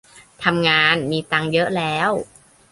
[0.43, 2.11] ทำงานมีตังค์เยอะแล้ว